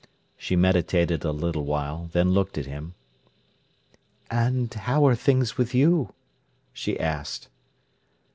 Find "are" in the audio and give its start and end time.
5.05-5.13